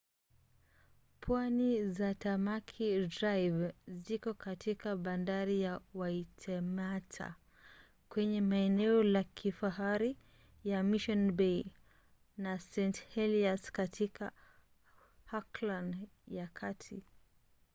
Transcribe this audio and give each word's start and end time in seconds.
pwani 1.21 1.91
za 1.91 2.13
tamaki 2.15 3.07
drive 3.07 3.73
ziko 3.87 4.33
katika 4.33 4.95
bandari 4.95 5.61
ya 5.61 5.81
waitemata 5.93 7.35
kwenye 8.09 8.41
maeneo 8.41 9.03
ya 9.03 9.23
kifahari 9.23 10.17
ya 10.63 10.83
mission 10.83 11.31
bay 11.31 11.63
na 12.37 12.59
st. 12.59 12.97
heliers 13.13 13.71
katika 13.71 14.31
auckland 15.31 16.07
ya 16.27 16.47
kati 16.47 17.03